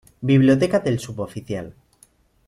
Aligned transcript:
Biblioteca 0.31 0.79
del 0.79 0.97
Suboficial. 0.99 1.75